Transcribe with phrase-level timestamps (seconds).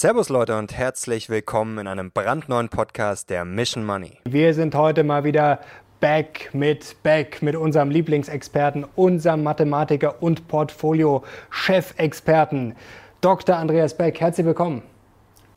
[0.00, 4.16] Servus Leute und herzlich willkommen in einem brandneuen Podcast der Mission Money.
[4.26, 5.58] Wir sind heute mal wieder
[5.98, 12.76] back mit back mit unserem Lieblingsexperten, unserem Mathematiker und Portfolio-Chefexperten,
[13.20, 13.56] Dr.
[13.56, 14.20] Andreas Beck.
[14.20, 14.82] Herzlich willkommen.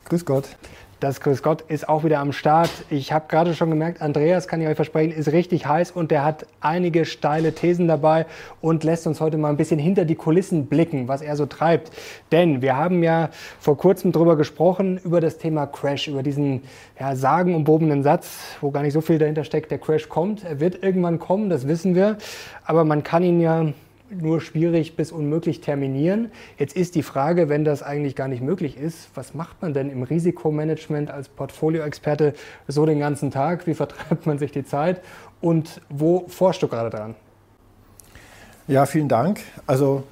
[0.06, 0.56] Grüß Gott.
[1.02, 2.70] Das Grüß Gott ist auch wieder am Start.
[2.88, 6.24] Ich habe gerade schon gemerkt, Andreas, kann ich euch versprechen, ist richtig heiß und der
[6.24, 8.24] hat einige steile Thesen dabei
[8.60, 11.90] und lässt uns heute mal ein bisschen hinter die Kulissen blicken, was er so treibt.
[12.30, 16.62] Denn wir haben ja vor kurzem darüber gesprochen, über das Thema Crash, über diesen
[17.00, 19.72] ja, sagenumwobenen Satz, wo gar nicht so viel dahinter steckt.
[19.72, 22.16] Der Crash kommt, er wird irgendwann kommen, das wissen wir.
[22.64, 23.72] Aber man kann ihn ja
[24.20, 26.30] nur schwierig bis unmöglich terminieren.
[26.58, 29.90] Jetzt ist die Frage, wenn das eigentlich gar nicht möglich ist, was macht man denn
[29.90, 32.34] im Risikomanagement als Portfolioexperte
[32.68, 33.66] so den ganzen Tag?
[33.66, 35.00] Wie vertreibt man sich die Zeit?
[35.40, 37.14] Und wo forschst du gerade dran?
[38.68, 39.40] Ja, vielen Dank.
[39.66, 40.04] Also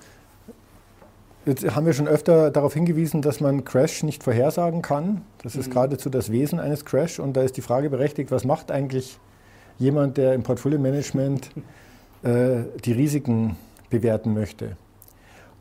[1.47, 5.23] Jetzt haben wir schon öfter darauf hingewiesen, dass man Crash nicht vorhersagen kann.
[5.43, 5.73] Das ist mhm.
[5.73, 7.19] geradezu das Wesen eines Crash.
[7.19, 9.19] Und da ist die Frage berechtigt, was macht eigentlich
[9.79, 11.51] jemand, der im Portfolio-Management
[12.23, 13.57] äh, die Risiken
[13.91, 14.77] bewerten möchte.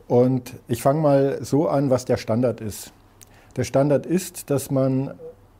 [0.08, 2.92] Und ich fange mal so an, was der Standard ist.
[3.56, 5.14] Der Standard ist, dass man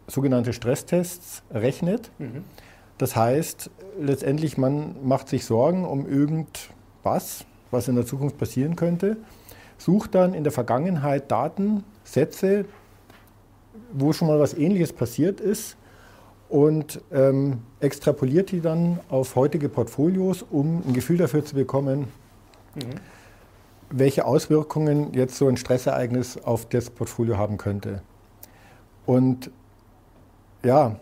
[0.07, 2.11] sogenannte Stresstests rechnet.
[2.19, 2.45] Mhm.
[2.99, 9.17] Das heißt, letztendlich man macht sich Sorgen um irgendwas, was in der Zukunft passieren könnte,
[9.79, 12.67] sucht dann in der Vergangenheit Datensätze,
[13.93, 15.77] wo schon mal was Ähnliches passiert ist
[16.49, 22.09] und ähm, extrapoliert die dann auf heutige Portfolios, um ein Gefühl dafür zu bekommen,
[22.75, 23.01] Mhm.
[23.91, 28.03] Welche Auswirkungen jetzt so ein Stressereignis auf das Portfolio haben könnte.
[29.05, 29.51] Und
[30.63, 30.97] ja,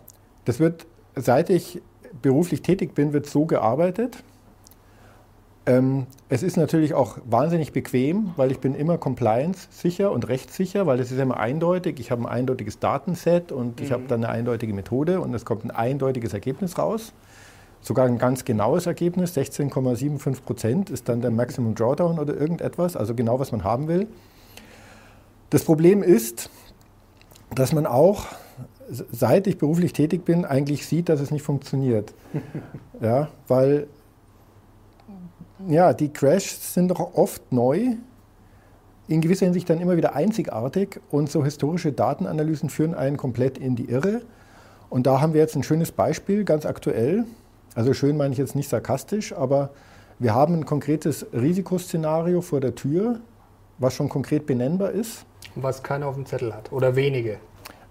[0.45, 1.81] das wird, seit ich
[2.21, 4.23] beruflich tätig bin, wird so gearbeitet.
[5.65, 10.99] Ähm, es ist natürlich auch wahnsinnig bequem, weil ich bin immer compliance-sicher und rechtssicher, weil
[10.99, 11.99] es ist immer eindeutig.
[11.99, 13.85] Ich habe ein eindeutiges Datenset und mhm.
[13.85, 17.13] ich habe dann eine eindeutige Methode und es kommt ein eindeutiges Ergebnis raus
[17.81, 23.15] sogar ein ganz genaues Ergebnis, 16,75 Prozent ist dann der Maximum Drawdown oder irgendetwas, also
[23.15, 24.07] genau, was man haben will.
[25.49, 26.49] Das Problem ist,
[27.55, 28.27] dass man auch,
[28.89, 32.13] seit ich beruflich tätig bin, eigentlich sieht, dass es nicht funktioniert.
[33.01, 33.87] ja, weil
[35.67, 37.95] ja, die Crashs sind doch oft neu,
[39.07, 43.75] in gewisser Hinsicht dann immer wieder einzigartig und so historische Datenanalysen führen einen komplett in
[43.75, 44.21] die Irre.
[44.89, 47.25] Und da haben wir jetzt ein schönes Beispiel, ganz aktuell.
[47.79, 49.69] Also schön meine ich jetzt nicht sarkastisch, aber
[50.19, 53.21] wir haben ein konkretes Risikoszenario vor der Tür,
[53.77, 55.25] was schon konkret benennbar ist.
[55.55, 57.37] Was keiner auf dem Zettel hat oder wenige.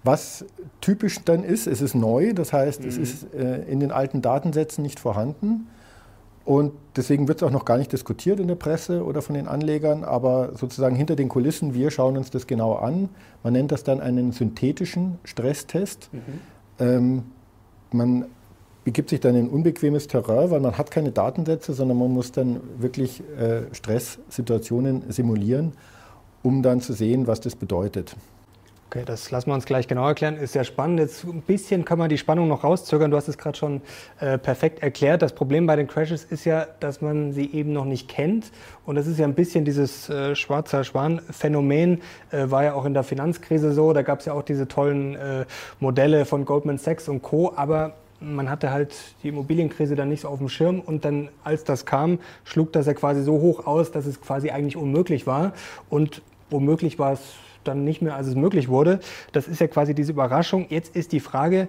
[0.05, 0.45] Was
[0.83, 2.89] typisch dann ist, es ist neu, das heißt, mhm.
[2.89, 5.69] es ist äh, in den alten Datensätzen nicht vorhanden.
[6.45, 9.49] Und deswegen wird es auch noch gar nicht diskutiert in der Presse oder von den
[9.49, 13.09] Anlegern, aber sozusagen hinter den Kulissen, wir schauen uns das genau an.
[13.43, 16.11] Man nennt das dann einen synthetischen Stresstest.
[16.13, 16.21] Mhm.
[16.79, 17.23] Ähm,
[17.91, 18.27] man
[18.89, 22.59] begibt sich dann in unbequemes Terrain, weil man hat keine Datensätze, sondern man muss dann
[22.79, 25.73] wirklich äh, Stresssituationen simulieren,
[26.43, 28.17] um dann zu sehen, was das bedeutet.
[28.89, 30.39] Okay, das lassen wir uns gleich genau erklären.
[30.39, 31.01] Ist sehr spannend.
[31.01, 33.11] Jetzt ein bisschen kann man die Spannung noch rauszögern.
[33.11, 33.83] Du hast es gerade schon
[34.21, 35.21] äh, perfekt erklärt.
[35.21, 38.51] Das Problem bei den Crashes ist ja, dass man sie eben noch nicht kennt.
[38.87, 42.01] Und das ist ja ein bisschen dieses äh, schwarzer Schwan-Phänomen.
[42.31, 43.93] Äh, war ja auch in der Finanzkrise so.
[43.93, 45.45] Da gab es ja auch diese tollen äh,
[45.79, 47.53] Modelle von Goldman Sachs und Co.
[47.55, 51.65] Aber man hatte halt die Immobilienkrise dann nicht so auf dem Schirm und dann, als
[51.65, 55.53] das kam, schlug das ja quasi so hoch aus, dass es quasi eigentlich unmöglich war.
[55.89, 57.21] Und womöglich war es
[57.65, 59.01] dann nicht mehr, als es möglich wurde.
[59.33, 60.67] Das ist ja quasi diese Überraschung.
[60.69, 61.69] Jetzt ist die Frage,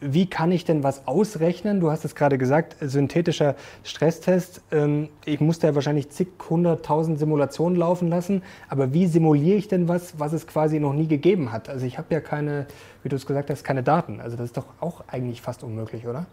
[0.00, 1.80] wie kann ich denn was ausrechnen?
[1.80, 4.60] Du hast es gerade gesagt, synthetischer Stresstest.
[4.70, 8.42] Ähm, ich musste ja wahrscheinlich zig, hunderttausend Simulationen laufen lassen.
[8.68, 11.68] Aber wie simuliere ich denn was, was es quasi noch nie gegeben hat?
[11.68, 12.66] Also ich habe ja keine,
[13.02, 14.20] wie du es gesagt hast, keine Daten.
[14.20, 16.26] Also das ist doch auch eigentlich fast unmöglich, oder?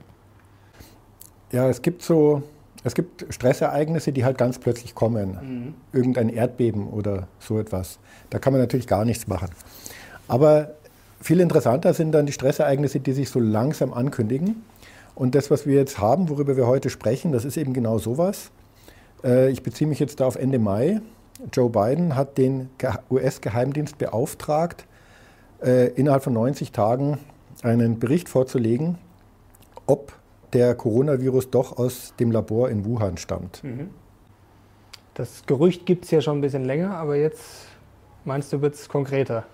[1.52, 2.44] Ja, es gibt so,
[2.84, 5.38] es gibt Stressereignisse, die halt ganz plötzlich kommen.
[5.42, 5.74] Mhm.
[5.94, 8.00] Irgendein Erdbeben oder so etwas.
[8.30, 9.50] Da kann man natürlich gar nichts machen.
[10.28, 10.72] Aber
[11.24, 14.64] viel interessanter sind dann die Stressereignisse, die sich so langsam ankündigen.
[15.16, 18.52] Und das, was wir jetzt haben, worüber wir heute sprechen, das ist eben genau sowas.
[19.24, 21.02] Äh, ich beziehe mich jetzt da auf Ende Mai.
[21.52, 22.70] Joe Biden hat den
[23.10, 24.86] US-Geheimdienst beauftragt,
[25.62, 27.20] äh, innerhalb von 90 Tagen
[27.62, 28.98] einen Bericht vorzulegen,
[29.86, 30.14] ob
[30.52, 33.64] der Coronavirus doch aus dem Labor in Wuhan stammt.
[33.64, 33.90] Mhm.
[35.14, 37.68] Das Gerücht gibt es ja schon ein bisschen länger, aber jetzt
[38.26, 39.46] meinst du, wird es konkreter?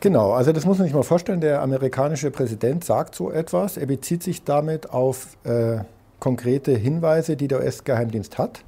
[0.00, 1.40] Genau, also das muss man sich mal vorstellen.
[1.40, 3.76] Der amerikanische Präsident sagt so etwas.
[3.76, 5.78] Er bezieht sich damit auf äh,
[6.20, 8.64] konkrete Hinweise, die der US-Geheimdienst hat,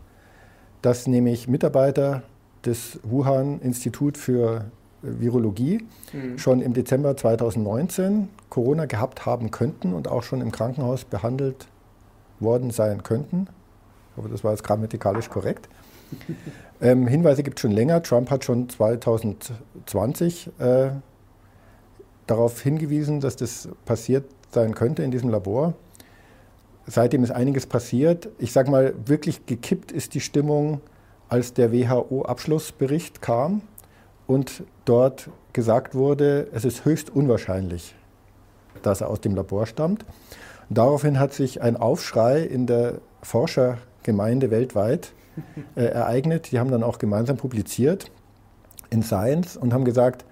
[0.83, 2.23] dass nämlich Mitarbeiter
[2.65, 4.67] des Wuhan-Institut für
[5.03, 6.39] Virologie mhm.
[6.39, 11.69] schon im Dezember 2019 Corona gehabt haben könnten und auch schon im Krankenhaus behandelt
[12.41, 13.47] worden sein könnten.
[14.17, 15.69] Aber das war jetzt grammatikalisch korrekt.
[16.81, 18.03] ähm, Hinweise gibt es schon länger.
[18.03, 20.91] Trump hat schon 2020 äh,
[22.29, 25.75] darauf hingewiesen, dass das passiert sein könnte in diesem Labor.
[26.87, 28.29] Seitdem ist einiges passiert.
[28.39, 30.81] Ich sage mal, wirklich gekippt ist die Stimmung,
[31.29, 33.63] als der WHO-Abschlussbericht kam
[34.27, 37.95] und dort gesagt wurde, es ist höchst unwahrscheinlich,
[38.83, 40.05] dass er aus dem Labor stammt.
[40.71, 45.13] daraufhin hat sich ein Aufschrei in der Forschergemeinde weltweit
[45.77, 46.53] äh, ereignet.
[46.53, 48.11] Die haben dann auch gemeinsam publiziert
[48.91, 50.25] in Science und haben gesagt,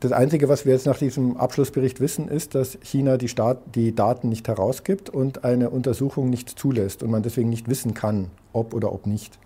[0.00, 3.94] das Einzige, was wir jetzt nach diesem Abschlussbericht wissen, ist, dass China die, Staat, die,
[3.94, 8.74] Daten nicht herausgibt und eine Untersuchung nicht zulässt und man deswegen nicht wissen kann, ob
[8.74, 9.38] oder ob nicht.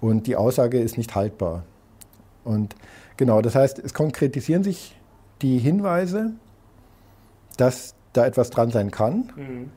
[0.00, 1.64] Und die Aussage ist nicht haltbar.
[2.44, 2.74] Und
[3.16, 4.98] genau, das heißt, es konkretisieren sich
[5.42, 6.32] die Hinweise,
[7.58, 9.32] dass da etwas dran sein kann.
[9.36, 9.70] Mhm.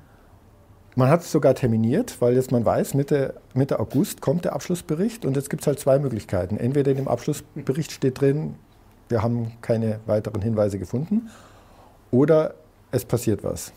[0.95, 5.25] Man hat es sogar terminiert, weil jetzt man weiß, Mitte, Mitte August kommt der Abschlussbericht
[5.25, 6.57] und jetzt gibt es halt zwei Möglichkeiten.
[6.57, 8.55] Entweder in dem Abschlussbericht steht drin,
[9.09, 11.29] wir haben keine weiteren Hinweise gefunden
[12.11, 12.53] oder
[12.91, 13.71] es passiert was.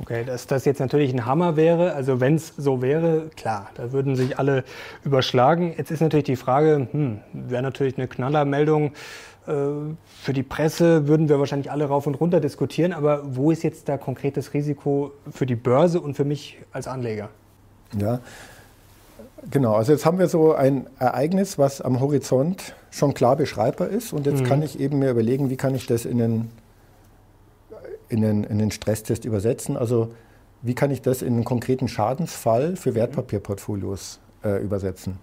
[0.00, 3.92] Okay, dass das jetzt natürlich ein Hammer wäre, also wenn es so wäre, klar, da
[3.92, 4.64] würden sich alle
[5.04, 5.72] überschlagen.
[5.76, 8.92] Jetzt ist natürlich die Frage, hm, wäre natürlich eine Knallermeldung.
[9.46, 9.52] Äh,
[10.22, 13.88] für die Presse würden wir wahrscheinlich alle rauf und runter diskutieren, aber wo ist jetzt
[13.88, 17.28] da konkretes Risiko für die Börse und für mich als Anleger?
[17.96, 18.20] Ja,
[19.50, 19.74] genau.
[19.74, 24.26] Also jetzt haben wir so ein Ereignis, was am Horizont schon klar beschreibbar ist und
[24.26, 24.46] jetzt mhm.
[24.46, 26.50] kann ich eben mir überlegen, wie kann ich das in den
[28.08, 29.76] in den, in den Stresstest übersetzen.
[29.76, 30.12] Also
[30.62, 35.18] wie kann ich das in einen konkreten Schadensfall für Wertpapierportfolios äh, übersetzen?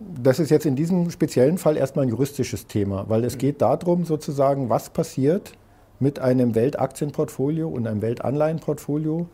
[0.00, 4.04] Das ist jetzt in diesem speziellen Fall erstmal ein juristisches Thema, weil es geht darum,
[4.04, 5.52] sozusagen, was passiert
[5.98, 9.28] mit einem Weltaktienportfolio und einem Weltanleihenportfolio,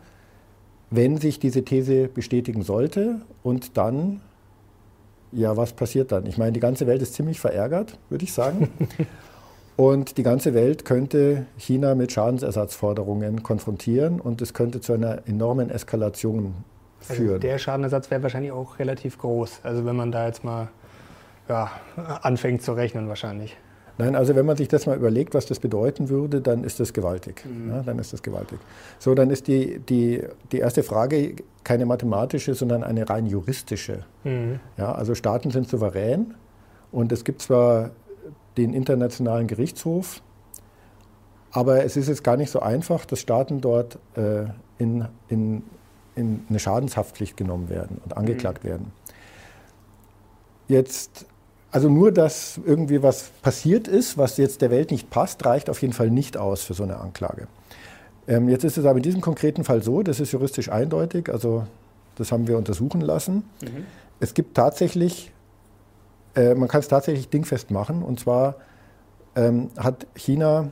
[0.89, 4.21] wenn sich diese These bestätigen sollte und dann,
[5.31, 6.25] ja, was passiert dann?
[6.25, 8.69] Ich meine, die ganze Welt ist ziemlich verärgert, würde ich sagen.
[9.77, 15.69] Und die ganze Welt könnte China mit Schadensersatzforderungen konfrontieren und es könnte zu einer enormen
[15.69, 16.55] Eskalation
[17.01, 17.39] also führen.
[17.41, 19.59] Der Schadenersatz wäre wahrscheinlich auch relativ groß.
[19.61, 20.69] Also wenn man da jetzt mal
[21.47, 21.69] ja,
[22.23, 23.55] anfängt zu rechnen wahrscheinlich.
[23.97, 26.93] Nein, also wenn man sich das mal überlegt, was das bedeuten würde, dann ist das
[26.93, 27.43] gewaltig.
[27.45, 27.69] Mhm.
[27.71, 28.59] Ja, dann ist das gewaltig.
[28.99, 30.21] So, dann ist die, die,
[30.51, 34.05] die erste Frage keine mathematische, sondern eine rein juristische.
[34.23, 34.59] Mhm.
[34.77, 36.35] Ja, also Staaten sind souverän
[36.91, 37.91] und es gibt zwar
[38.57, 40.21] den Internationalen Gerichtshof.
[41.51, 44.45] Aber es ist jetzt gar nicht so einfach, dass Staaten dort äh,
[44.77, 45.63] in, in,
[46.15, 48.69] in eine Schadenshaftpflicht genommen werden und angeklagt mhm.
[48.69, 48.91] werden.
[50.67, 51.25] Jetzt,
[51.77, 55.81] also nur, dass irgendwie was passiert ist, was jetzt der Welt nicht passt, reicht auf
[55.81, 57.47] jeden Fall nicht aus für so eine Anklage.
[58.27, 61.67] Ähm, jetzt ist es aber in diesem konkreten Fall so, das ist juristisch eindeutig, also
[62.15, 63.43] das haben wir untersuchen lassen.
[63.61, 63.85] Mhm.
[64.19, 65.31] Es gibt tatsächlich
[66.37, 68.03] äh, man kann es tatsächlich dingfest machen.
[68.03, 68.55] Und zwar
[69.35, 70.69] ähm, hat China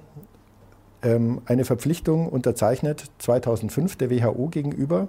[1.01, 5.07] ähm, eine Verpflichtung unterzeichnet 2005 der WHO gegenüber,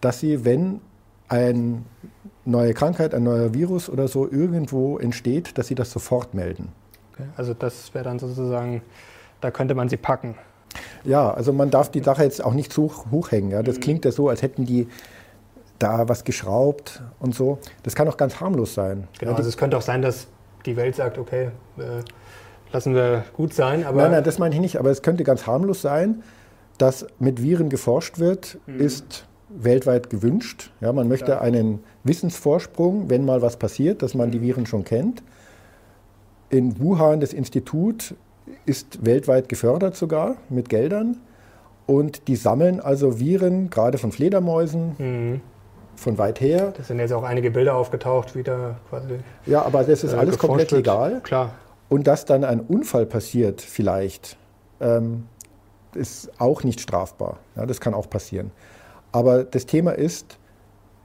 [0.00, 0.80] dass sie, wenn
[1.28, 1.82] eine
[2.44, 6.68] neue Krankheit, ein neuer Virus oder so irgendwo entsteht, dass sie das sofort melden.
[7.12, 8.82] Okay, also das wäre dann sozusagen,
[9.40, 10.36] da könnte man sie packen.
[11.04, 13.50] Ja, also man darf die Sache jetzt auch nicht zu hoch hängen.
[13.50, 13.62] Ja.
[13.62, 13.80] Das mhm.
[13.80, 14.88] klingt ja so, als hätten die
[15.78, 17.58] da was geschraubt und so.
[17.82, 19.08] Das kann auch ganz harmlos sein.
[19.18, 20.28] Genau, also es könnte auch sein, dass
[20.64, 22.02] die Welt sagt, okay, äh,
[22.72, 23.84] lassen wir gut sein.
[23.84, 24.78] Aber nein, nein, das meine ich nicht.
[24.78, 26.22] Aber es könnte ganz harmlos sein,
[26.78, 28.80] dass mit Viren geforscht wird, mhm.
[28.80, 30.70] ist weltweit gewünscht.
[30.80, 34.32] Ja, man möchte einen Wissensvorsprung, wenn mal was passiert, dass man mhm.
[34.32, 35.22] die Viren schon kennt.
[36.50, 38.14] In Wuhan, das Institut,
[38.66, 41.16] ist weltweit gefördert sogar mit Geldern.
[41.86, 45.40] Und die sammeln also Viren, gerade von Fledermäusen, mhm
[45.96, 46.72] von weit her.
[46.76, 49.18] Das sind jetzt auch einige Bilder aufgetaucht, wieder quasi.
[49.46, 50.86] Ja, aber das ist äh, alles komplett wird.
[50.86, 51.20] legal.
[51.22, 51.54] Klar.
[51.88, 54.36] Und dass dann ein Unfall passiert, vielleicht,
[54.80, 55.24] ähm,
[55.94, 57.38] ist auch nicht strafbar.
[57.56, 58.50] Ja, das kann auch passieren.
[59.12, 60.38] Aber das Thema ist,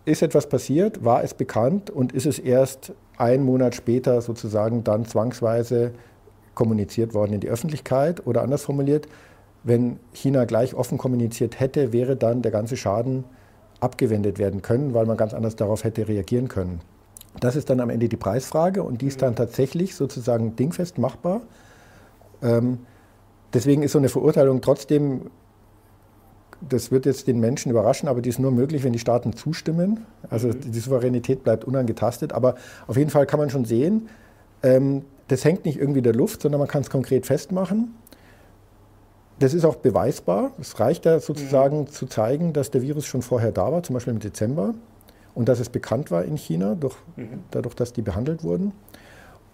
[0.06, 5.06] ist etwas passiert, war es bekannt und ist es erst einen Monat später sozusagen dann
[5.06, 5.92] zwangsweise
[6.56, 9.08] kommuniziert worden in die Öffentlichkeit oder anders formuliert,
[9.64, 13.26] wenn China gleich offen kommuniziert hätte, wäre dann der ganze Schaden
[13.80, 16.80] abgewendet werden können, weil man ganz anders darauf hätte reagieren können.
[17.40, 21.42] Das ist dann am Ende die Preisfrage und die ist dann tatsächlich sozusagen dingfest machbar.
[22.42, 22.80] Ähm,
[23.54, 25.30] deswegen ist so eine Verurteilung trotzdem,
[26.62, 30.06] das wird jetzt den Menschen überraschen, aber die ist nur möglich, wenn die Staaten zustimmen.
[30.30, 30.72] Also mhm.
[30.72, 32.34] die Souveränität bleibt unangetastet.
[32.34, 32.56] Aber
[32.88, 34.10] auf jeden Fall kann man schon sehen,
[34.64, 37.96] ähm, das hängt nicht irgendwie in der Luft, sondern man kann es konkret festmachen.
[39.40, 40.52] Das ist auch beweisbar.
[40.60, 41.88] Es reicht ja sozusagen mhm.
[41.88, 44.74] zu zeigen, dass der Virus schon vorher da war, zum Beispiel im Dezember,
[45.36, 47.44] und dass es bekannt war in China, durch, mhm.
[47.52, 48.72] dadurch, dass die behandelt wurden.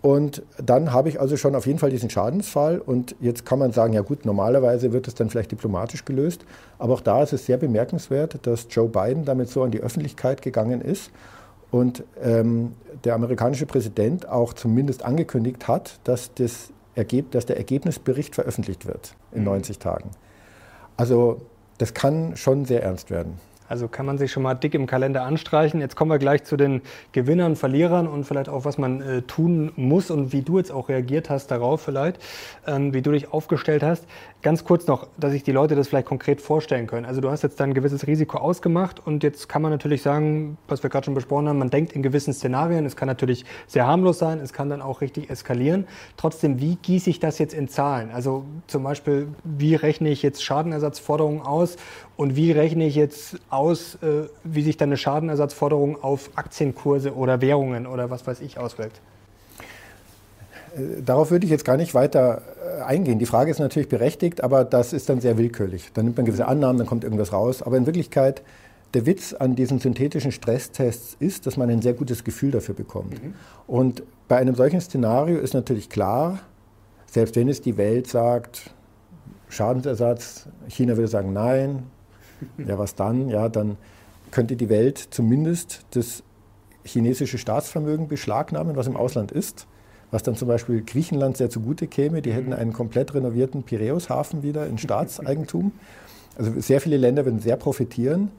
[0.03, 2.79] Und dann habe ich also schon auf jeden Fall diesen Schadensfall.
[2.79, 6.45] Und jetzt kann man sagen, ja gut, normalerweise wird es dann vielleicht diplomatisch gelöst.
[6.77, 10.41] Aber auch da ist es sehr bemerkenswert, dass Joe Biden damit so an die Öffentlichkeit
[10.41, 11.09] gegangen ist
[11.71, 12.73] und ähm,
[13.05, 19.15] der amerikanische Präsident auch zumindest angekündigt hat, dass, das Ergeb dass der Ergebnisbericht veröffentlicht wird
[19.31, 19.45] in mhm.
[19.45, 20.11] 90 Tagen.
[20.97, 21.41] Also
[21.77, 23.39] das kann schon sehr ernst werden.
[23.73, 25.79] Also kann man sich schon mal dick im Kalender anstreichen.
[25.79, 29.71] Jetzt kommen wir gleich zu den Gewinnern, Verlierern und vielleicht auch, was man äh, tun
[29.75, 32.19] muss und wie du jetzt auch reagiert hast darauf vielleicht,
[32.67, 34.05] ähm, wie du dich aufgestellt hast.
[34.43, 37.05] Ganz kurz noch, dass sich die Leute das vielleicht konkret vorstellen können.
[37.05, 40.57] Also du hast jetzt dann ein gewisses Risiko ausgemacht und jetzt kann man natürlich sagen,
[40.67, 42.85] was wir gerade schon besprochen haben, man denkt in gewissen Szenarien.
[42.85, 45.87] Es kann natürlich sehr harmlos sein, es kann dann auch richtig eskalieren.
[46.17, 48.11] Trotzdem, wie gieße ich das jetzt in Zahlen?
[48.11, 51.77] Also zum Beispiel, wie rechne ich jetzt Schadenersatzforderungen aus
[52.17, 57.39] und wie rechne ich jetzt aus, äh, wie sich dann eine Schadenersatzforderung auf Aktienkurse oder
[57.39, 58.99] Währungen oder was weiß ich auswirkt?
[61.05, 62.41] Darauf würde ich jetzt gar nicht weiter
[62.79, 63.19] äh, eingehen.
[63.19, 65.91] Die Frage ist natürlich berechtigt, aber das ist dann sehr willkürlich.
[65.93, 67.61] Dann nimmt man gewisse Annahmen, dann kommt irgendwas raus.
[67.61, 68.41] Aber in Wirklichkeit,
[68.95, 73.23] der Witz an diesen synthetischen Stresstests ist, dass man ein sehr gutes Gefühl dafür bekommt.
[73.23, 73.33] Mhm.
[73.67, 76.39] Und bei einem solchen Szenario ist natürlich klar,
[77.05, 78.73] selbst wenn es die Welt sagt,
[79.49, 81.83] Schadensersatz, China würde sagen nein,
[82.57, 83.29] ja was dann?
[83.29, 83.77] Ja, dann
[84.31, 86.23] könnte die Welt zumindest das
[86.83, 89.67] chinesische Staatsvermögen beschlagnahmen, was im Ausland ist
[90.13, 92.21] was dann zum Beispiel Griechenland sehr zugute käme.
[92.21, 92.57] Die hätten mhm.
[92.57, 95.71] einen komplett renovierten Piräushafen wieder in Staatseigentum.
[96.37, 98.29] Also sehr viele Länder würden sehr profitieren.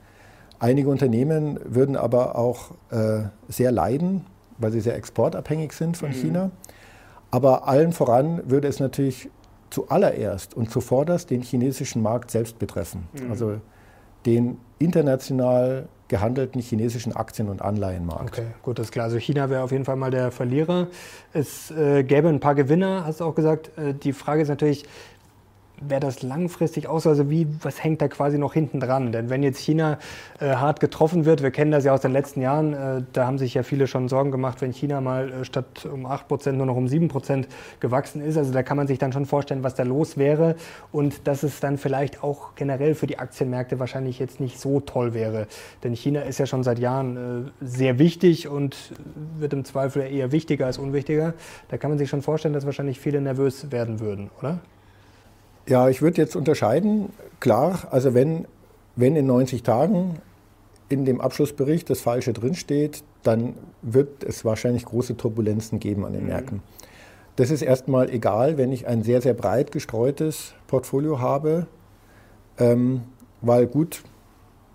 [0.61, 4.25] Einige Unternehmen würden aber auch äh, sehr leiden,
[4.59, 6.15] weil sie sehr exportabhängig sind von mhm.
[6.15, 6.51] China.
[7.33, 9.29] Aber allen voran würde es natürlich
[9.71, 13.09] zuallererst und zuvorderst den chinesischen Markt selbst betreffen.
[13.21, 13.31] Mhm.
[13.31, 13.61] Also
[14.27, 18.39] den international gehandelten chinesischen Aktien- und Anleihenmarkt.
[18.39, 19.07] Okay, gut, das ist klar.
[19.07, 20.89] Also China wäre auf jeden Fall mal der Verlierer.
[21.33, 23.77] Es äh, gäbe ein paar Gewinner, hast du auch gesagt.
[23.79, 24.85] Äh, die Frage ist natürlich,
[25.81, 29.13] wer das langfristig aus, also wie, was hängt da quasi noch hinten dran?
[29.13, 29.99] Denn wenn jetzt China
[30.41, 33.39] äh, hart getroffen wird, wir kennen das ja aus den letzten Jahren, äh, da haben
[33.39, 36.77] sich ja viele schon Sorgen gemacht, wenn China mal äh, statt um 8% nur noch
[36.77, 37.47] um 7%
[37.81, 38.37] gewachsen ist.
[38.37, 40.57] Also da kann man sich dann schon vorstellen, was da los wäre
[40.93, 45.15] und dass es dann vielleicht auch generell für die Aktienmärkte wahrscheinlich jetzt nicht so toll
[45.15, 45.47] wäre.
[45.83, 48.77] Denn China ist ja schon seit Jahren äh, sehr wichtig und
[49.39, 51.35] wird im Zweifel eher wichtiger als unwichtiger.
[51.69, 54.61] Da kann man sich schon vorstellen, dass wahrscheinlich viele nervös werden würden, oder?
[55.67, 57.11] Ja, ich würde jetzt unterscheiden.
[57.41, 58.47] Klar, also wenn,
[58.97, 60.21] wenn in 90 Tagen
[60.89, 66.23] in dem Abschlussbericht das Falsche drinsteht, dann wird es wahrscheinlich große Turbulenzen geben an den
[66.23, 66.29] mhm.
[66.29, 66.63] Märkten.
[67.37, 71.67] Das ist erstmal egal, wenn ich ein sehr, sehr breit gestreutes Portfolio habe,
[72.59, 73.03] ähm,
[73.41, 74.05] weil gut,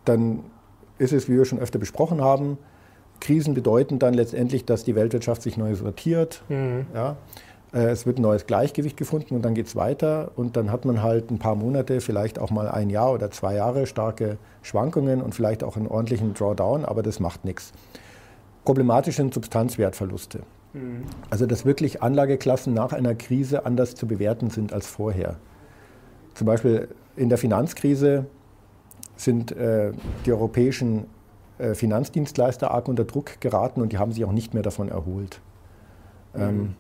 [0.04, 0.44] dann
[0.98, 2.58] ist es, wie wir schon öfter besprochen haben,
[3.22, 6.44] Krisen bedeuten dann letztendlich, dass die Weltwirtschaft sich neu sortiert.
[6.50, 6.88] Mhm.
[6.94, 7.18] Ja.
[7.74, 10.86] Äh, es wird ein neues Gleichgewicht gefunden und dann geht es weiter und dann hat
[10.86, 15.22] man halt ein paar Monate, vielleicht auch mal ein Jahr oder zwei Jahre starke Schwankungen
[15.22, 17.72] und vielleicht auch einen ordentlichen Drawdown, aber das macht nichts.
[18.66, 20.40] Problematisch sind Substanzwertverluste.
[20.74, 21.04] Mhm.
[21.30, 25.38] Also dass wirklich Anlageklassen nach einer Krise anders zu bewerten sind als vorher.
[26.34, 28.26] Zum Beispiel in der Finanzkrise
[29.16, 29.92] sind äh,
[30.26, 31.06] die europäischen
[31.58, 35.42] äh, Finanzdienstleister arg unter Druck geraten und die haben sich auch nicht mehr davon erholt.
[36.34, 36.42] Mhm.
[36.42, 36.76] Ähm,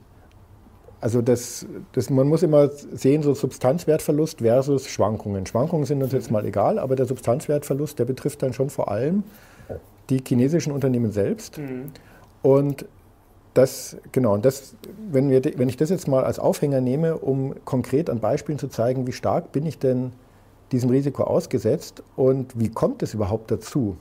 [1.01, 5.45] also das, das, man muss immer sehen, so Substanzwertverlust versus Schwankungen.
[5.45, 9.23] Schwankungen sind uns jetzt mal egal, aber der Substanzwertverlust, der betrifft dann schon vor allem
[10.09, 11.57] die chinesischen Unternehmen selbst.
[11.57, 11.91] Mhm.
[12.41, 12.85] Und
[13.53, 14.75] das, genau, und das,
[15.11, 18.67] wenn, wir, wenn ich das jetzt mal als Aufhänger nehme, um konkret an Beispielen zu
[18.67, 20.11] zeigen, wie stark bin ich denn
[20.71, 23.97] diesem Risiko ausgesetzt und wie kommt es überhaupt dazu,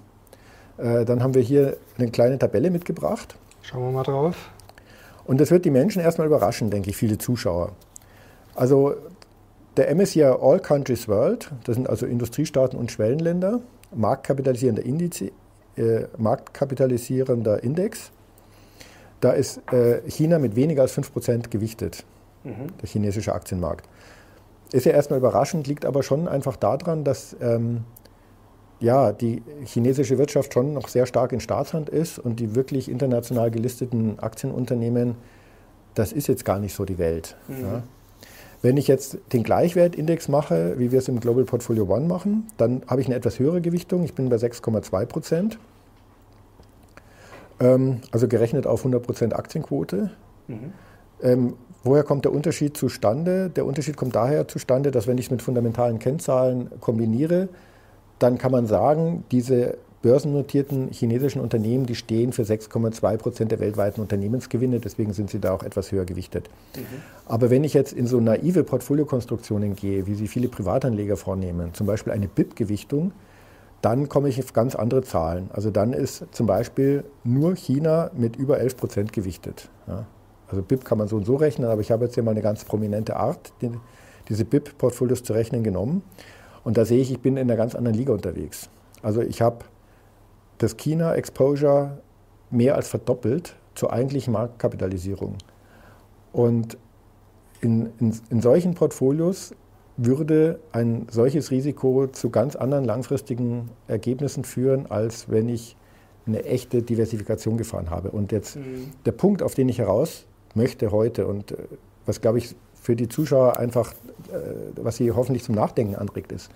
[0.77, 3.37] äh, dann haben wir hier eine kleine Tabelle mitgebracht.
[3.63, 4.51] Schauen wir mal drauf.
[5.29, 7.73] Und das wird die Menschen erstmal überraschen, denke ich, viele Zuschauer.
[8.55, 8.95] Also
[9.77, 13.61] der MSCI All Countries World, das sind also Industriestaaten und Schwellenländer,
[13.95, 15.31] marktkapitalisierender, Indiz, äh,
[16.17, 18.11] marktkapitalisierender Index.
[19.21, 22.05] Da ist äh, China mit weniger als 5% gewichtet,
[22.45, 22.69] mhm.
[22.81, 23.87] der chinesische Aktienmarkt.
[24.73, 27.85] Ist ja erstmal überraschend, liegt aber schon einfach daran, dass ähm,
[28.81, 33.51] ja, die chinesische Wirtschaft schon noch sehr stark in Staatshand ist und die wirklich international
[33.51, 35.17] gelisteten Aktienunternehmen,
[35.95, 37.37] das ist jetzt gar nicht so die Welt.
[37.49, 37.63] Mhm.
[37.63, 37.83] Ja.
[38.61, 42.83] Wenn ich jetzt den Gleichwertindex mache, wie wir es im Global Portfolio One machen, dann
[42.89, 44.05] habe ich eine etwas höhere Gewichtung.
[44.05, 45.59] Ich bin bei 6,2 Prozent.
[47.61, 50.11] Ähm, also gerechnet auf 100 Prozent Aktienquote.
[50.49, 50.73] Mhm.
[51.23, 51.55] Ähm,
[51.85, 53.49] woher kommt der Unterschied zustande?
[53.51, 57.49] Der Unterschied kommt daher zustande, dass wenn ich es mit fundamentalen Kennzahlen kombiniere,
[58.19, 64.01] dann kann man sagen, diese börsennotierten chinesischen Unternehmen, die stehen für 6,2 Prozent der weltweiten
[64.01, 66.49] Unternehmensgewinne, deswegen sind sie da auch etwas höher gewichtet.
[66.77, 66.83] Mhm.
[67.27, 71.87] Aber wenn ich jetzt in so naive Portfoliokonstruktionen gehe, wie sie viele Privatanleger vornehmen, zum
[71.87, 73.13] Beispiel eine BIP-Gewichtung,
[73.83, 75.51] dann komme ich auf ganz andere Zahlen.
[75.53, 79.69] Also dann ist zum Beispiel nur China mit über 11 Prozent gewichtet.
[79.87, 80.07] Ja.
[80.49, 82.43] Also BIP kann man so und so rechnen, aber ich habe jetzt hier mal eine
[82.43, 83.71] ganz prominente Art, die,
[84.29, 86.03] diese BIP-Portfolios zu rechnen genommen.
[86.69, 88.69] Und da sehe ich, ich bin in einer ganz anderen Liga unterwegs.
[89.01, 89.65] Also ich habe
[90.59, 91.97] das China-Exposure
[92.51, 95.37] mehr als verdoppelt zur eigentlichen Marktkapitalisierung.
[96.31, 96.77] Und
[97.63, 99.55] in, in, in solchen Portfolios
[99.97, 105.75] würde ein solches Risiko zu ganz anderen langfristigen Ergebnissen führen, als wenn ich
[106.27, 108.11] eine echte Diversifikation gefahren habe.
[108.11, 108.93] Und jetzt mhm.
[109.07, 111.57] der Punkt, auf den ich heraus möchte heute und äh,
[112.05, 112.55] was, glaube ich,
[112.89, 113.93] für die Zuschauer einfach,
[114.33, 114.39] äh,
[114.77, 116.51] was sie hoffentlich zum Nachdenken anregt, ist,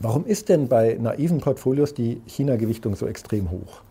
[0.00, 3.82] Warum ist denn bei naiven Portfolios die China-Gewichtung so extrem hoch?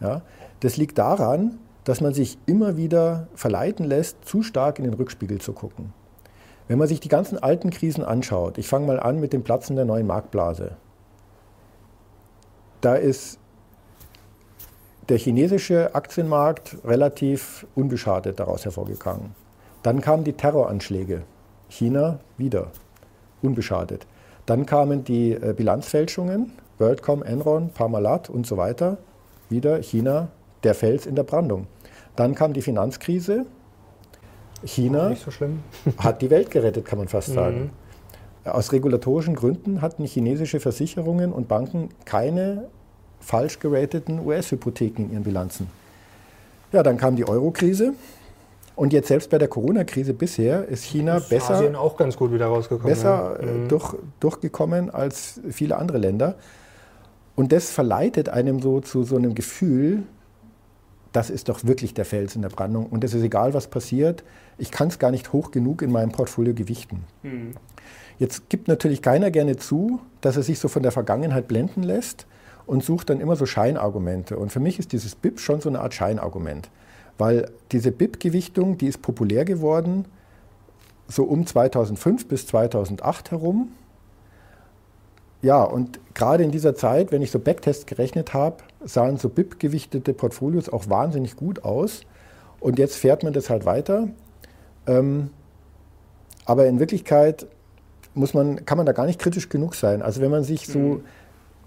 [0.00, 0.22] Ja,
[0.60, 5.40] das liegt daran, dass man sich immer wieder verleiten lässt, zu stark in den Rückspiegel
[5.40, 5.92] zu gucken.
[6.68, 9.76] Wenn man sich die ganzen alten Krisen anschaut, ich fange mal an mit dem Platzen
[9.76, 10.76] der neuen Marktblase,
[12.80, 13.38] da ist
[15.10, 19.34] der chinesische Aktienmarkt relativ unbeschadet daraus hervorgegangen.
[19.82, 21.22] Dann kamen die Terroranschläge.
[21.68, 22.68] China wieder
[23.42, 24.06] unbeschadet.
[24.46, 28.98] Dann kamen die äh, Bilanzfälschungen, WorldCom, Enron, Parmalat und so weiter.
[29.48, 30.28] Wieder China,
[30.64, 31.66] der Fels in der Brandung.
[32.16, 33.46] Dann kam die Finanzkrise.
[34.64, 35.30] China so
[35.98, 37.34] hat die Welt gerettet, kann man fast mhm.
[37.34, 37.60] sagen.
[38.44, 38.50] Mhm.
[38.50, 42.68] Aus regulatorischen Gründen hatten chinesische Versicherungen und Banken keine
[43.20, 45.68] falsch gerateten US-Hypotheken in ihren Bilanzen.
[46.72, 47.94] Ja, dann kam die Euro-Krise.
[48.80, 52.32] Und jetzt selbst bei der Corona-Krise bisher ist China ist besser, Asien auch ganz gut
[52.32, 53.46] wieder rausgekommen, besser ja.
[53.46, 53.68] Äh, mhm.
[53.68, 56.36] durch, durchgekommen als viele andere Länder.
[57.36, 60.04] Und das verleitet einem so zu so einem Gefühl,
[61.12, 62.86] das ist doch wirklich der Fels in der Brandung.
[62.86, 64.24] Und es ist egal, was passiert.
[64.56, 67.04] Ich kann es gar nicht hoch genug in meinem Portfolio gewichten.
[67.22, 67.52] Mhm.
[68.18, 72.26] Jetzt gibt natürlich keiner gerne zu, dass er sich so von der Vergangenheit blenden lässt
[72.64, 74.38] und sucht dann immer so Scheinargumente.
[74.38, 76.70] Und für mich ist dieses BIP schon so eine Art Scheinargument.
[77.20, 80.06] Weil diese BIP-Gewichtung, die ist populär geworden,
[81.06, 83.72] so um 2005 bis 2008 herum.
[85.42, 90.14] Ja, und gerade in dieser Zeit, wenn ich so Backtests gerechnet habe, sahen so BIP-gewichtete
[90.14, 92.06] Portfolios auch wahnsinnig gut aus.
[92.58, 94.08] Und jetzt fährt man das halt weiter.
[94.86, 95.28] Ähm,
[96.46, 97.46] aber in Wirklichkeit
[98.14, 100.00] muss man, kann man da gar nicht kritisch genug sein.
[100.00, 101.04] Also wenn man sich so mhm.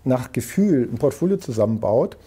[0.03, 2.17] nach Gefühl ein Portfolio zusammenbaut,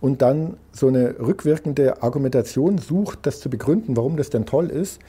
[0.00, 5.00] und dann so eine rückwirkende Argumentation sucht, das zu begründen, warum das denn toll ist,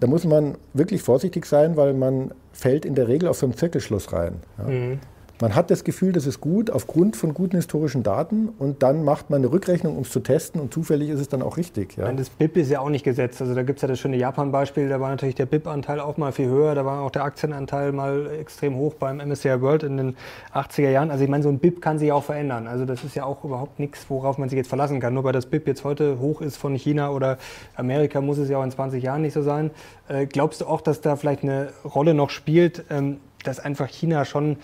[0.00, 3.56] da muss man wirklich vorsichtig sein, weil man fällt in der Regel auf so einen
[3.56, 4.36] Zirkelschluss rein.
[4.58, 4.64] Ja.
[4.64, 5.00] Mhm.
[5.40, 9.30] Man hat das Gefühl, das ist gut aufgrund von guten historischen Daten und dann macht
[9.30, 11.96] man eine Rückrechnung, um es zu testen und zufällig ist es dann auch richtig.
[11.96, 12.10] Ja.
[12.12, 13.40] Das BIP ist ja auch nicht gesetzt.
[13.40, 16.32] Also da gibt es ja das schöne Japan-Beispiel, da war natürlich der BIP-Anteil auch mal
[16.32, 20.16] viel höher, da war auch der Aktienanteil mal extrem hoch beim MSCI World in den
[20.54, 21.12] 80er Jahren.
[21.12, 22.66] Also ich meine, so ein BIP kann sich auch verändern.
[22.66, 25.14] Also das ist ja auch überhaupt nichts, worauf man sich jetzt verlassen kann.
[25.14, 27.38] Nur weil das BIP jetzt heute hoch ist von China oder
[27.76, 29.70] Amerika, muss es ja auch in 20 Jahren nicht so sein.
[30.08, 34.24] Äh, glaubst du auch, dass da vielleicht eine Rolle noch spielt, ähm, dass einfach China
[34.24, 34.56] schon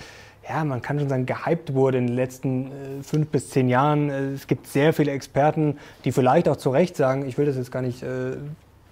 [0.48, 4.10] ja, man kann schon sagen, gehypt wurde in den letzten äh, fünf bis zehn Jahren.
[4.10, 7.56] Äh, es gibt sehr viele Experten, die vielleicht auch zu Recht sagen, ich will das
[7.56, 8.36] jetzt gar nicht äh,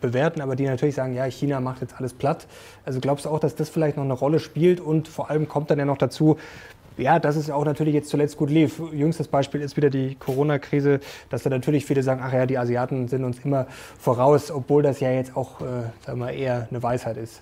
[0.00, 2.46] bewerten, aber die natürlich sagen, ja, China macht jetzt alles platt.
[2.84, 5.70] Also glaubst du auch, dass das vielleicht noch eine Rolle spielt und vor allem kommt
[5.70, 6.38] dann ja noch dazu,
[6.98, 8.80] ja, dass es auch natürlich jetzt zuletzt gut lief.
[8.92, 13.08] Jüngstes Beispiel ist wieder die Corona-Krise, dass da natürlich viele sagen, ach ja, die Asiaten
[13.08, 13.66] sind uns immer
[13.98, 15.64] voraus, obwohl das ja jetzt auch, äh,
[16.04, 17.40] sagen wir, eher eine Weisheit ist.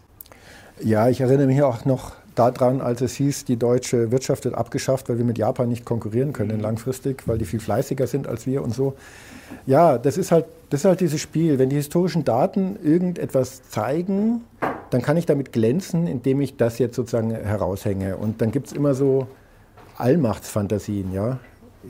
[0.83, 5.09] Ja, ich erinnere mich auch noch daran, als es hieß, die deutsche Wirtschaft wird abgeschafft,
[5.09, 6.63] weil wir mit Japan nicht konkurrieren können mhm.
[6.63, 8.95] langfristig, weil die viel fleißiger sind als wir und so.
[9.67, 11.59] Ja, das ist halt, das ist halt dieses Spiel.
[11.59, 14.43] Wenn die historischen Daten irgendetwas zeigen,
[14.91, 18.17] dann kann ich damit glänzen, indem ich das jetzt sozusagen heraushänge.
[18.17, 19.27] Und dann gibt es immer so
[19.99, 21.13] Allmachtsfantasien.
[21.13, 21.39] Ja?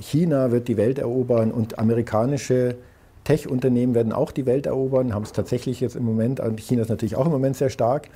[0.01, 2.77] China wird die Welt erobern und amerikanische
[3.25, 7.17] Tech-Unternehmen werden auch die Welt erobern, haben es tatsächlich jetzt im Moment, China ist natürlich
[7.17, 8.09] auch im Moment sehr stark.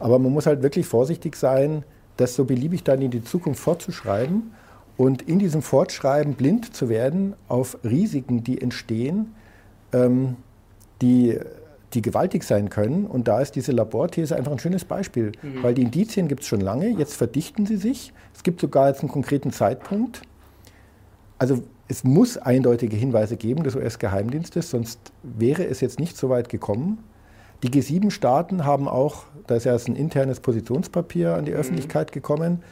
[0.00, 1.84] Aber man muss halt wirklich vorsichtig sein,
[2.16, 4.52] das so beliebig dann in die Zukunft fortzuschreiben
[4.96, 9.34] und in diesem Fortschreiben blind zu werden auf Risiken, die entstehen,
[9.92, 10.36] ähm,
[11.00, 11.38] die,
[11.94, 13.06] die gewaltig sein können.
[13.06, 15.62] Und da ist diese Laborthese einfach ein schönes Beispiel, mhm.
[15.62, 18.12] weil die Indizien gibt es schon lange, jetzt verdichten sie sich.
[18.34, 20.22] Es gibt sogar jetzt einen konkreten Zeitpunkt.
[21.38, 26.50] Also es muss eindeutige Hinweise geben des US-Geheimdienstes, sonst wäre es jetzt nicht so weit
[26.50, 27.02] gekommen.
[27.62, 31.58] Die G7-Staaten haben auch, da ist ja ein internes Positionspapier an die mhm.
[31.58, 32.62] Öffentlichkeit gekommen,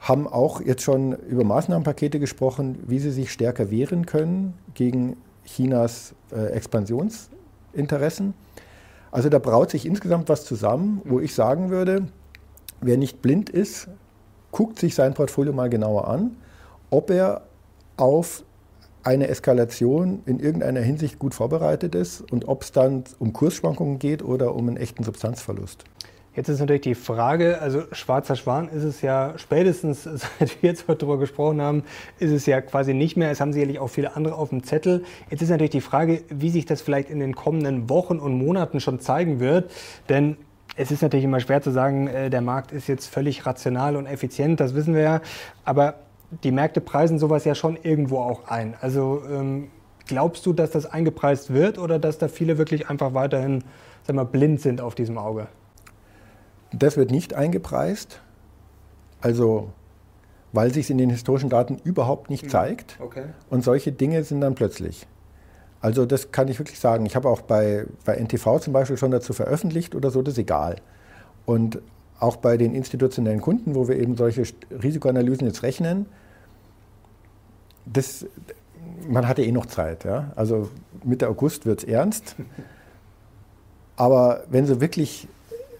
[0.00, 6.14] haben auch jetzt schon über Maßnahmenpakete gesprochen, wie sie sich stärker wehren können gegen Chinas
[6.32, 8.34] äh, Expansionsinteressen.
[9.10, 12.08] Also da braut sich insgesamt was zusammen, wo ich sagen würde,
[12.80, 13.88] wer nicht blind ist,
[14.50, 16.36] guckt sich sein Portfolio mal genauer an,
[16.90, 17.42] ob er
[17.96, 18.44] auf
[19.06, 24.22] eine Eskalation in irgendeiner Hinsicht gut vorbereitet ist und ob es dann um Kursschwankungen geht
[24.22, 25.84] oder um einen echten Substanzverlust.
[26.34, 30.02] Jetzt ist natürlich die Frage, also schwarzer Schwan ist es ja spätestens,
[30.38, 31.84] seit wir jetzt heute darüber gesprochen haben,
[32.18, 33.30] ist es ja quasi nicht mehr.
[33.30, 35.04] Es haben sicherlich auch viele andere auf dem Zettel.
[35.30, 38.80] Jetzt ist natürlich die Frage, wie sich das vielleicht in den kommenden Wochen und Monaten
[38.80, 39.70] schon zeigen wird.
[40.08, 40.36] Denn
[40.74, 44.06] es ist natürlich immer schwer zu sagen, äh, der Markt ist jetzt völlig rational und
[44.06, 45.20] effizient, das wissen wir ja.
[45.64, 45.94] Aber
[46.30, 48.74] die Märkte preisen sowas ja schon irgendwo auch ein.
[48.80, 49.68] Also ähm,
[50.06, 53.64] glaubst du, dass das eingepreist wird oder dass da viele wirklich einfach weiterhin
[54.06, 55.48] sag mal, blind sind auf diesem Auge?
[56.72, 58.20] Das wird nicht eingepreist,
[59.20, 59.70] also
[60.52, 62.48] weil sich es in den historischen Daten überhaupt nicht mhm.
[62.48, 62.98] zeigt.
[63.00, 63.24] Okay.
[63.50, 65.06] Und solche Dinge sind dann plötzlich.
[65.80, 67.04] Also das kann ich wirklich sagen.
[67.06, 70.38] Ich habe auch bei, bei NTV zum Beispiel schon dazu veröffentlicht oder so, das ist
[70.38, 70.76] egal.
[71.44, 71.80] Und
[72.18, 76.06] auch bei den institutionellen Kunden, wo wir eben solche Risikoanalysen jetzt rechnen,
[77.84, 78.26] das,
[79.08, 80.04] man hatte eh noch Zeit.
[80.04, 80.32] Ja?
[80.34, 80.70] Also
[81.04, 82.34] Mitte August wird es ernst.
[83.96, 85.28] Aber wenn so wirklich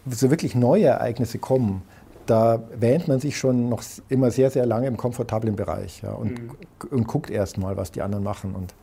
[0.08, 1.82] so wirklich neue Ereignisse kommen,
[2.26, 6.30] da wähnt man sich schon noch immer sehr, sehr lange im komfortablen Bereich ja, und,
[6.30, 6.50] mhm.
[6.90, 8.54] und guckt erst mal, was die anderen machen.
[8.54, 8.74] Und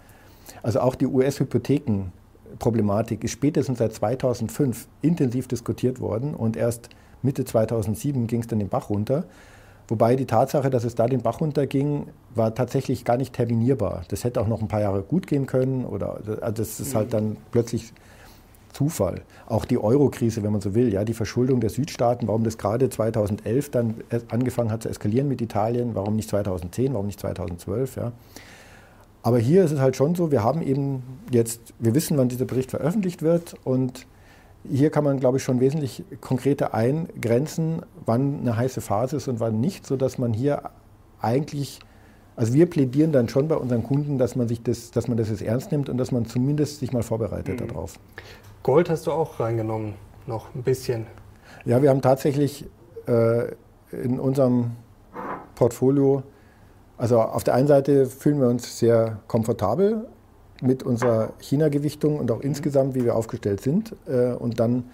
[0.62, 6.90] also auch die US-Hypotheken-Problematik ist spätestens seit 2005 intensiv diskutiert worden und erst
[7.24, 9.24] Mitte 2007 ging es dann den Bach runter.
[9.88, 14.04] Wobei die Tatsache, dass es da den Bach runterging, war tatsächlich gar nicht terminierbar.
[14.08, 17.08] Das hätte auch noch ein paar Jahre gut gehen können oder also das ist halt
[17.08, 17.12] mhm.
[17.12, 17.94] dann plötzlich
[18.72, 19.22] Zufall.
[19.46, 22.90] Auch die Euro-Krise, wenn man so will, ja, die Verschuldung der Südstaaten, warum das gerade
[22.90, 23.96] 2011 dann
[24.30, 28.12] angefangen hat zu eskalieren mit Italien, warum nicht 2010, warum nicht 2012, ja.
[29.22, 32.46] Aber hier ist es halt schon so, wir haben eben jetzt, wir wissen, wann dieser
[32.46, 34.06] Bericht veröffentlicht wird und
[34.70, 39.40] hier kann man, glaube ich, schon wesentlich konkreter eingrenzen, wann eine heiße Phase ist und
[39.40, 40.70] wann nicht, sodass man hier
[41.22, 41.80] eigentlich,
[42.36, 45.30] also wir plädieren dann schon bei unseren Kunden, dass man sich das, dass man das
[45.30, 47.68] jetzt ernst nimmt und dass man zumindest sich mal vorbereitet mhm.
[47.68, 48.00] darauf.
[48.64, 49.96] Gold hast du auch reingenommen,
[50.28, 51.06] noch ein bisschen.
[51.66, 52.66] Ja, wir haben tatsächlich
[53.08, 53.52] äh,
[53.92, 54.72] in unserem
[55.56, 56.24] Portfolio,
[56.98, 60.08] also auf der einen Seite fühlen wir uns sehr komfortabel
[60.64, 62.50] mit unserer China-Gewichtung und auch mhm.
[62.50, 63.96] insgesamt, wie wir aufgestellt sind.
[64.08, 64.86] Äh, und dann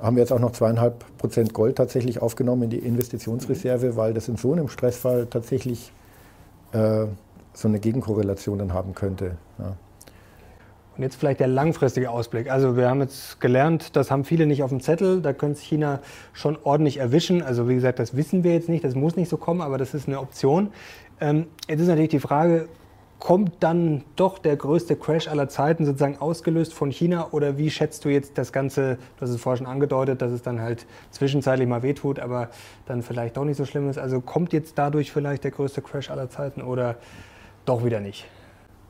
[0.00, 4.28] haben wir jetzt auch noch zweieinhalb Prozent Gold tatsächlich aufgenommen in die Investitionsreserve, weil das
[4.28, 5.92] in so einem Stressfall tatsächlich
[6.72, 7.06] äh,
[7.54, 9.36] so eine Gegenkorrelation dann haben könnte.
[9.58, 9.76] Ja.
[10.96, 12.50] Und jetzt vielleicht der langfristige Ausblick.
[12.50, 15.60] Also wir haben jetzt gelernt, das haben viele nicht auf dem Zettel, da könnte es
[15.60, 16.00] China
[16.32, 17.42] schon ordentlich erwischen.
[17.42, 19.92] Also wie gesagt, das wissen wir jetzt nicht, das muss nicht so kommen, aber das
[19.92, 20.70] ist eine Option.
[21.20, 22.68] Ähm, jetzt ist natürlich die Frage,
[23.18, 28.04] kommt dann doch der größte Crash aller Zeiten sozusagen ausgelöst von China oder wie schätzt
[28.04, 31.66] du jetzt das Ganze, du hast es vorher schon angedeutet, dass es dann halt zwischenzeitlich
[31.66, 32.50] mal wehtut, aber
[32.84, 33.98] dann vielleicht doch nicht so schlimm ist.
[33.98, 36.96] Also kommt jetzt dadurch vielleicht der größte Crash aller Zeiten oder
[37.64, 38.26] doch wieder nicht?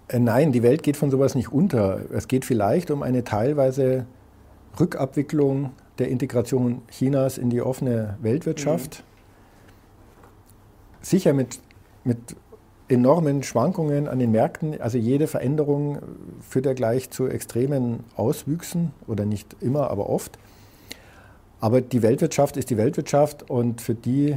[0.08, 2.00] Äh, nein, die Welt geht von sowas nicht unter.
[2.12, 4.06] Es geht vielleicht um eine teilweise
[4.78, 8.98] Rückabwicklung der Integration Chinas in die offene Weltwirtschaft.
[8.98, 9.04] Mhm.
[11.02, 11.60] Sicher mit,
[12.04, 12.18] mit
[12.88, 14.80] enormen Schwankungen an den Märkten.
[14.80, 15.98] Also jede Veränderung
[16.48, 20.38] führt ja gleich zu extremen Auswüchsen oder nicht immer, aber oft.
[21.60, 24.36] Aber die Weltwirtschaft ist die Weltwirtschaft und für die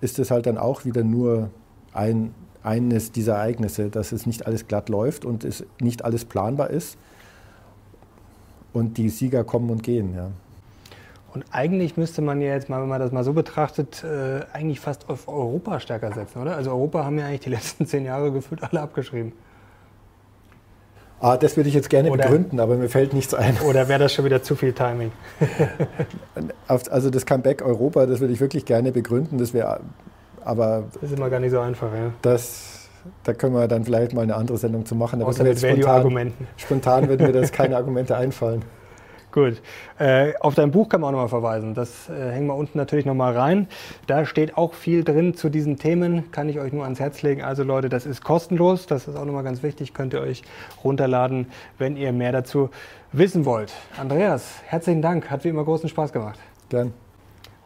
[0.00, 1.50] ist es halt dann auch wieder nur
[1.92, 6.70] ein eines dieser Ereignisse, dass es nicht alles glatt läuft und es nicht alles planbar
[6.70, 6.98] ist
[8.72, 10.14] und die Sieger kommen und gehen.
[10.14, 10.30] Ja.
[11.32, 14.80] Und eigentlich müsste man ja jetzt mal, wenn man das mal so betrachtet, äh, eigentlich
[14.80, 16.56] fast auf Europa stärker setzen, oder?
[16.56, 19.32] Also Europa haben ja eigentlich die letzten zehn Jahre gefühlt alle abgeschrieben.
[21.22, 23.58] Ah, das würde ich jetzt gerne oder, begründen, aber mir fällt nichts ein.
[23.60, 25.12] Oder wäre das schon wieder zu viel Timing?
[26.66, 29.36] also das Comeback Europa, das würde ich wirklich gerne begründen.
[29.36, 29.80] Das wäre
[30.42, 32.12] aber das ist immer gar nicht so einfach, ja.
[32.22, 32.88] Das,
[33.24, 35.22] da können wir dann vielleicht mal eine andere Sendung zu machen.
[35.22, 36.46] Außer mit Value-Argumenten.
[36.56, 38.62] Spontan, spontan würden mir das keine Argumente einfallen.
[39.32, 39.62] Gut.
[39.98, 41.74] Äh, auf dein Buch kann man auch nochmal verweisen.
[41.74, 43.68] Das äh, hängen wir unten natürlich nochmal rein.
[44.06, 46.32] Da steht auch viel drin zu diesen Themen.
[46.32, 47.42] Kann ich euch nur ans Herz legen.
[47.42, 48.86] Also Leute, das ist kostenlos.
[48.86, 49.94] Das ist auch nochmal ganz wichtig.
[49.94, 50.42] Könnt ihr euch
[50.82, 51.46] runterladen,
[51.78, 52.70] wenn ihr mehr dazu
[53.12, 53.72] wissen wollt.
[53.98, 55.30] Andreas, herzlichen Dank.
[55.30, 56.38] Hat wie immer großen Spaß gemacht.
[56.68, 56.92] Gern.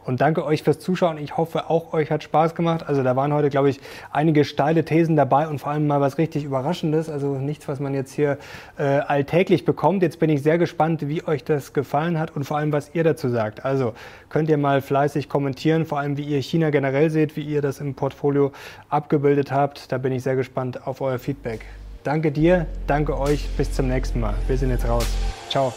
[0.05, 1.17] Und danke euch fürs Zuschauen.
[1.17, 2.87] Ich hoffe, auch euch hat Spaß gemacht.
[2.87, 3.79] Also da waren heute, glaube ich,
[4.11, 7.09] einige steile Thesen dabei und vor allem mal was richtig Überraschendes.
[7.09, 8.37] Also nichts, was man jetzt hier
[8.77, 10.03] äh, alltäglich bekommt.
[10.03, 13.03] Jetzt bin ich sehr gespannt, wie euch das gefallen hat und vor allem, was ihr
[13.03, 13.65] dazu sagt.
[13.65, 13.93] Also
[14.29, 17.79] könnt ihr mal fleißig kommentieren, vor allem, wie ihr China generell seht, wie ihr das
[17.79, 18.51] im Portfolio
[18.89, 19.91] abgebildet habt.
[19.91, 21.65] Da bin ich sehr gespannt auf euer Feedback.
[22.03, 24.35] Danke dir, danke euch, bis zum nächsten Mal.
[24.47, 25.07] Wir sind jetzt raus.
[25.49, 25.73] Ciao.